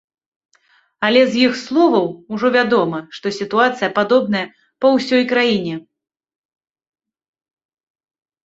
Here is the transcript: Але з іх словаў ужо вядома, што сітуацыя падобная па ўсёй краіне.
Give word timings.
Але 1.09 1.21
з 1.33 1.41
іх 1.47 1.53
словаў 1.65 2.07
ужо 2.37 2.47
вядома, 2.55 2.97
што 3.17 3.25
сітуацыя 3.39 3.89
падобная 3.99 4.41
па 4.81 4.87
ўсёй 4.95 5.23
краіне. 5.33 5.77